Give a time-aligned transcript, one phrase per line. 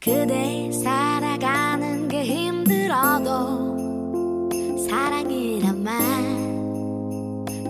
[0.00, 3.78] 그대 살아가는 게 힘들어도
[4.88, 5.92] 사랑이란 말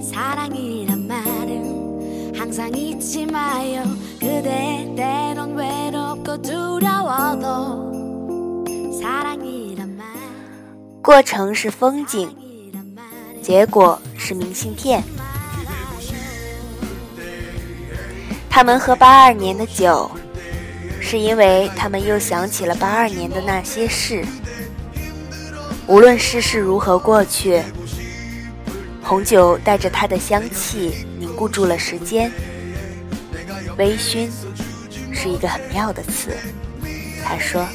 [0.02, 3.82] 사랑이란 말은 항상 잊지 마요
[4.18, 7.92] 그대 때론 외롭고 두려워도
[9.00, 10.06] 사랑이란 말
[11.02, 13.04] 过程是风景， 사랑이란 말
[13.42, 15.02] 结果是明信片。
[18.48, 20.10] 他们喝八二年的酒，
[20.99, 24.25] 是因为他们又想起了八二年的那些事。
[25.87, 27.61] 无论世事如何过去，
[29.01, 32.31] 红酒带着它的香气凝固住了时间。
[33.77, 34.27] 微醺
[35.13, 36.31] 是一个很妙的词，
[37.23, 37.65] 他说。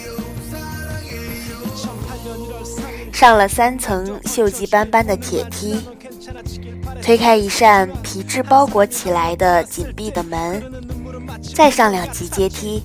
[3.12, 5.80] 上了三层锈迹斑斑的铁梯，
[7.00, 10.60] 推开一扇皮质包裹起来的紧闭的门，
[11.54, 12.82] 再上两级阶梯，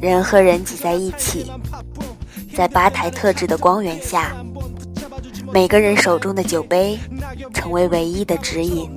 [0.00, 1.50] 人和人挤在一起，
[2.54, 4.34] 在吧台特制的光源下，
[5.52, 6.98] 每个人手中的酒杯
[7.52, 8.90] 成为唯一的指引。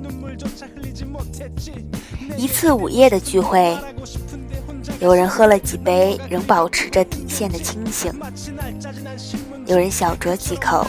[2.36, 3.76] 一次午夜的聚会，
[5.00, 8.12] 有人喝了几杯，仍保持着底线的清醒。
[9.66, 10.86] 有人小酌几口，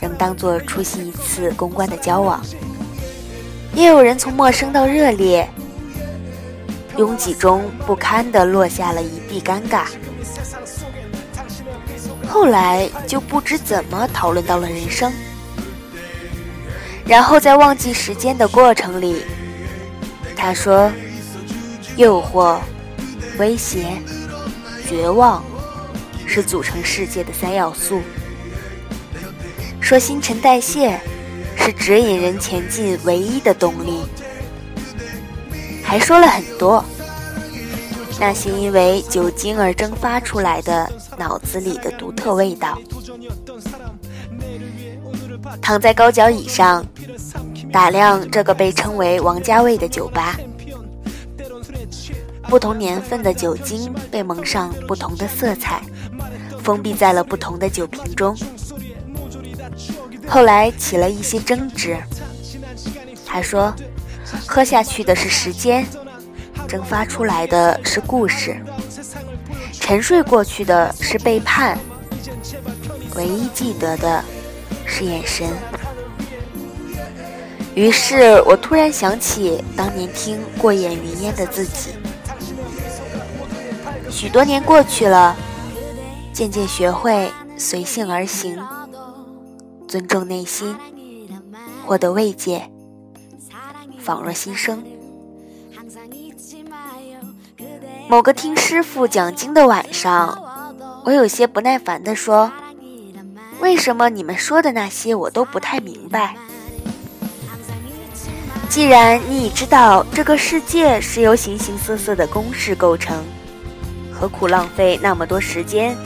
[0.00, 2.40] 仍当作出席一次公关的交往；
[3.74, 5.48] 也有人从陌生到热烈，
[6.96, 9.86] 拥挤中不堪地落下了一地尴尬。
[12.28, 15.12] 后来就不知怎么讨论到了人生，
[17.06, 19.22] 然后在忘记时间的过程里，
[20.36, 20.90] 他说
[21.96, 22.58] ：“诱惑、
[23.38, 23.86] 威胁、
[24.88, 25.42] 绝望。”
[26.26, 28.00] 是组成世界的三要素。
[29.80, 30.98] 说新陈代谢
[31.56, 34.00] 是指引人前进唯一的动力，
[35.94, 36.84] 还说了很多
[38.18, 42.76] 那些因为酒精而蒸发出来的脑子里的独特味道。
[45.62, 46.84] 躺在高脚椅上，
[47.72, 50.36] 打量这个被称为王家卫的酒吧，
[52.48, 55.80] 不同年份的酒精被蒙上不同的色彩。
[56.60, 58.36] 封闭在了不同的酒瓶中，
[60.26, 61.96] 后来起了一些争执。
[63.24, 63.72] 他说
[64.46, 65.86] ：“喝下去的是时间，
[66.68, 68.56] 蒸发出来的是故事，
[69.72, 71.78] 沉睡过去的是背叛，
[73.16, 74.24] 唯一记得的
[74.86, 75.48] 是眼神。”
[77.74, 81.90] 于是我突然想起当年听过眼云烟的自己，
[84.08, 85.36] 许多年过去了。
[86.32, 88.60] 渐渐学会随性而行，
[89.86, 90.74] 尊重内心，
[91.86, 92.68] 获得慰藉，
[94.04, 94.84] 仿若新生。
[98.08, 102.52] 某个听师傅讲经的晚上，我有些不耐烦地说
[103.60, 106.36] ：“为什么你们说的那些我都不太明白？
[108.68, 113.24] 既然你已知道这个世界是由形形色色的公式构成，
[114.12, 115.96] 何苦浪费那么多时间？”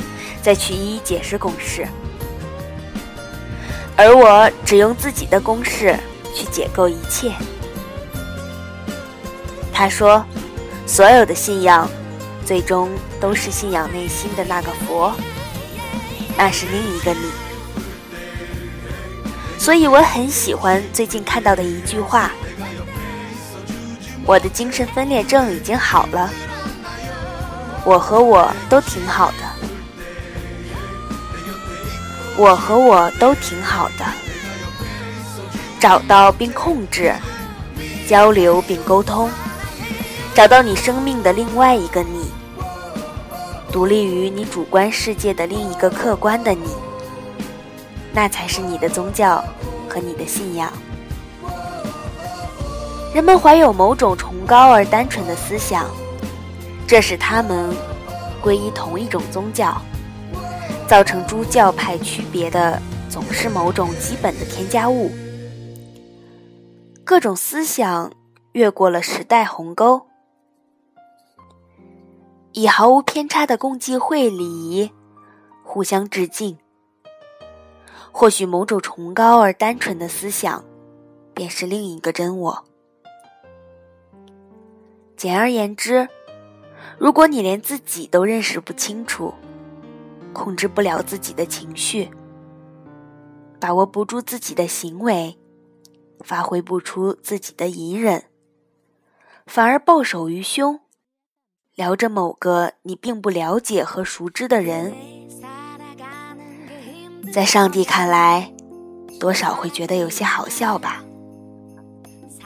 [0.41, 1.87] 再去一一解释公式，
[3.97, 5.95] 而我只用自己的公式
[6.33, 7.33] 去解构一切。
[9.79, 10.27] 他说
[10.89, 11.89] ：“所有的信仰，
[12.45, 12.91] 最终
[13.21, 15.15] 都是信仰内心的那个佛，
[16.37, 17.31] 那是另一个你。”
[19.57, 22.33] 所以我很喜欢最近看到的一句话
[24.27, 26.29] ：“我的精神分裂症已经好了，
[27.85, 29.37] 我和我都挺好的。”
[32.37, 34.05] 我和我都挺好的，
[35.79, 37.15] 找到并控制，
[38.09, 39.31] 交流并沟通，
[40.39, 42.31] 找到你生命的另外一个你，
[43.73, 46.69] 独立于你主观世界的另一个客观的你，
[48.13, 49.43] 那才是你的宗教
[49.89, 50.73] 和你的信仰。
[53.13, 55.87] 人们怀有某种崇高而单纯的思想，
[56.87, 57.75] 这使他们
[58.41, 59.77] 皈依同一种宗教。
[60.87, 62.81] 造成诸教派区别的
[63.11, 65.11] 总是某种基本的添加物。
[67.03, 68.13] 各种思想
[68.53, 70.07] 越过了时代鸿沟，
[72.53, 74.91] 以毫无偏差的共济会礼仪
[75.63, 76.59] 互相致敬。
[78.11, 80.65] 或许某种崇高而单纯的思想，
[81.35, 82.65] 便是另一个真我。
[85.17, 86.09] 简而言之，
[86.99, 89.33] 如果你连自己都认识不清楚，
[90.33, 92.11] 控制不了自己的情绪，
[93.61, 95.39] 把握不住自己的行为，
[96.21, 98.25] 发挥不出自己的隐忍，
[99.47, 100.81] 反而抱手于胸，
[101.79, 104.93] 聊着某个你并不了解和熟知的人，
[107.33, 108.53] 在上帝看来，
[109.21, 111.05] 多少会觉得有些好笑吧？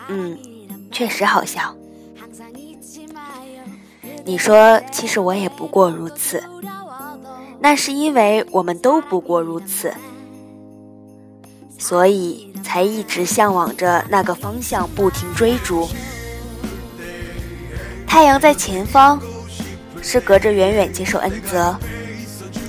[0.09, 0.39] 嗯，
[0.91, 1.75] 确实好笑。
[4.27, 6.45] 你说，其实我也不过如此。
[7.59, 9.95] 那是因为我们都不过如此，
[11.79, 15.89] 所以才一直向往着那个方向不停追逐。
[18.13, 19.19] 太阳在前方，
[20.03, 21.75] 是隔着远远接受恩泽，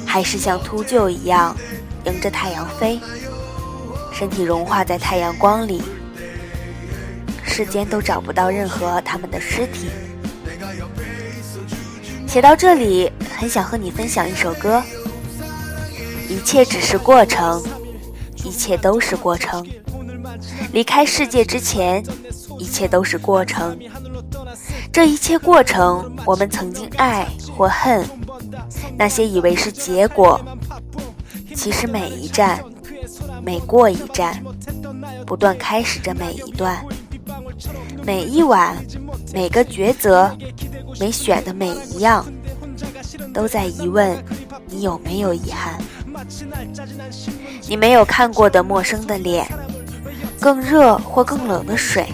[0.06, 1.54] 还是像秃鹫一样
[2.06, 2.98] 迎着太阳飞，
[4.14, 5.84] 身体融化在太阳光里？
[7.44, 9.90] 世间都找不到任何他们的尸体。
[12.26, 14.82] 写到这里，很想和你分享一首歌。
[16.30, 17.62] 一切只是过程，
[18.46, 19.68] 一切都是过程。
[20.72, 22.02] 离开世界之前，
[22.58, 23.78] 一切都是过程。
[24.94, 28.08] 这一切过程，我们曾经爱或恨，
[28.96, 30.40] 那些以为是结果，
[31.56, 32.64] 其实每一站，
[33.42, 34.40] 每过一站，
[35.26, 36.86] 不断开始着每一段。
[38.04, 38.78] 每一晚，
[39.34, 40.32] 每个抉择，
[41.00, 42.24] 每选的每一样，
[43.34, 44.16] 都在疑问：
[44.68, 45.82] 你有没有遗憾？
[47.68, 49.48] 你没有看过的陌生的脸，
[50.40, 52.06] 更热或更冷的水，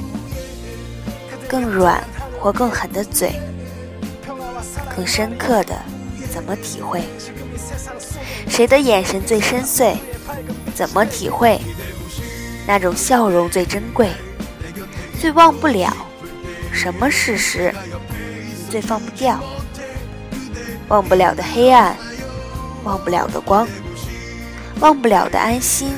[1.46, 2.02] 更软
[2.40, 3.34] 或更狠的嘴，
[4.96, 5.76] 更深刻的
[6.32, 7.04] 怎么体会？
[8.48, 9.96] 谁的眼神最深邃？
[10.74, 11.60] 怎么体会？
[12.66, 14.10] 那种笑容最珍贵。
[15.20, 15.94] 最忘不了
[16.72, 17.76] 什么事实，
[18.70, 19.38] 最放不掉。
[20.88, 21.96] 忘不了的黑暗，
[22.84, 23.68] 忘不了的光，
[24.80, 25.94] 忘不了的安心，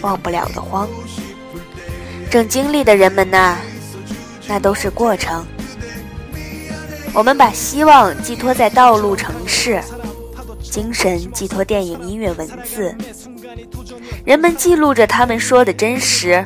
[0.00, 0.88] 忘不了的慌。
[2.30, 3.58] 正经历的人们呐，
[4.48, 5.44] 那都是过程。
[7.14, 9.80] 我们把希望寄托在道路、城市，
[10.60, 12.92] 精神寄托电影、音乐、文字。
[14.24, 16.44] 人们记录着他们说的真实，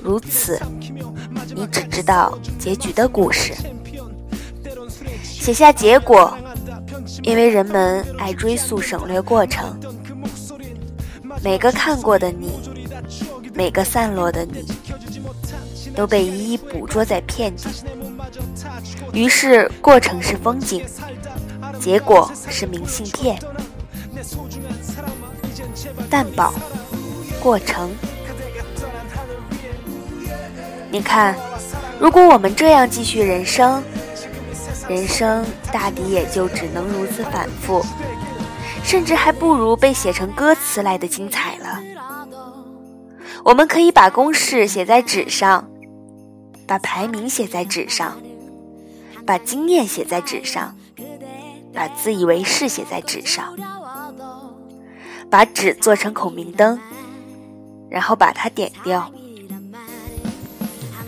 [0.00, 0.60] 如此。
[1.56, 3.52] 你只知道结局的故事，
[5.24, 6.32] 写下结果，
[7.22, 9.76] 因为人们爱追溯省略过程。
[11.42, 12.60] 每个看过的你，
[13.54, 14.64] 每个散落的你，
[15.96, 17.68] 都被一一捕捉在片底。
[19.12, 20.84] 于是，过程是风景，
[21.80, 23.38] 结果是明信片。
[26.10, 26.52] 淡宝，
[27.42, 27.90] 过程。
[30.90, 31.36] 你看。
[32.00, 33.82] 如果我们这样继续人生，
[34.88, 37.84] 人生大抵也就只能如此反复，
[38.84, 41.82] 甚至还不如被写成歌词来的精彩了。
[43.44, 45.68] 我们可以把公式写在纸上，
[46.68, 48.16] 把排名写在纸上，
[49.28, 50.74] 把经验写在纸上，
[51.74, 53.54] 把自以为是写在纸上，
[55.28, 56.80] 把纸做成孔明灯，
[57.90, 59.12] 然后把它点掉，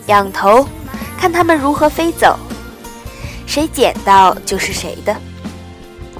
[0.09, 0.69] 仰头。
[1.17, 2.39] 看他们如何飞走，
[3.47, 5.17] 谁捡到就是谁的，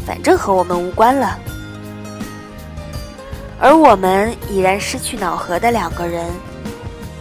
[0.07, 1.39] 反正和我们无关了。
[3.59, 6.27] 而我们已然失去脑核的两个人，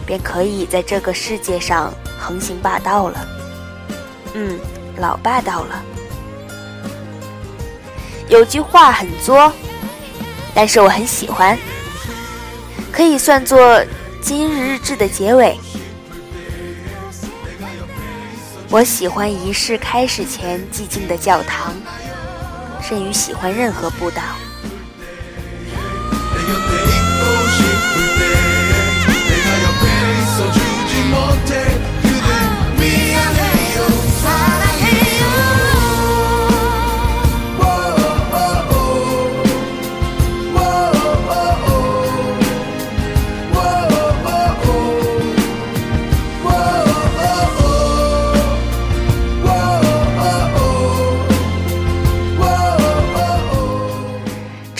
[0.06, 3.39] 便可以在这个世界上横行霸道了。
[4.34, 4.58] 嗯，
[4.98, 5.82] 老霸道了。
[8.28, 9.52] 有句话很作，
[10.54, 11.58] 但是我很喜欢，
[12.92, 13.84] 可以算作
[14.22, 15.58] 今日日志的结尾。
[18.70, 21.74] 我喜欢仪式开始前寂静的教堂，
[22.80, 24.22] 甚于喜欢任何步道。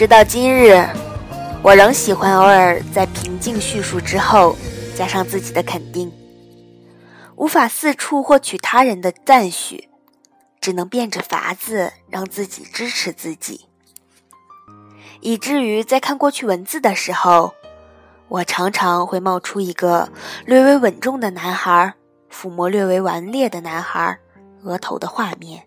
[0.01, 0.83] 直到今日，
[1.63, 4.57] 我仍喜欢偶尔在平静叙述之后
[4.97, 6.11] 加上自己的肯定。
[7.37, 9.91] 无法四处获取他人的赞许，
[10.59, 13.67] 只能变着法子让自己支持自己。
[15.21, 17.53] 以至于在看过去文字的时候，
[18.29, 20.09] 我常常会冒出一个
[20.47, 21.93] 略微稳重的男孩
[22.33, 24.19] 抚摸略微顽劣的男孩
[24.63, 25.63] 额头的画面。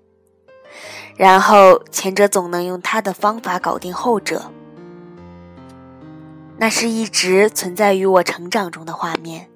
[1.16, 4.52] 然后前者总能用他的方法搞定后者，
[6.58, 9.50] 那是一直存在于我成长中的画面。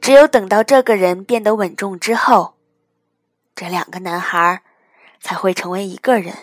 [0.00, 2.54] 只有等到这个人变得稳重之后，
[3.54, 4.62] 这两个男孩
[5.20, 6.34] 才会成为一个人。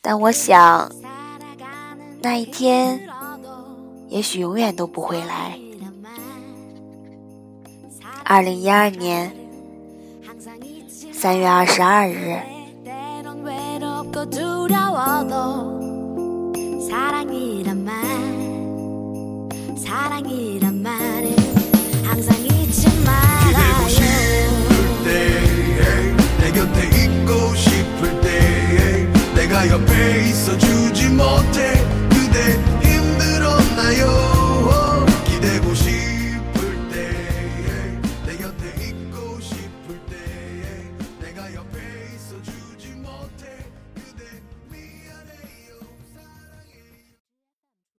[0.00, 0.90] 但我想，
[2.22, 3.08] 那一天
[4.08, 5.58] 也许永远都不会来。
[8.24, 9.34] 二零一二年
[11.20, 12.38] 三月二十二日。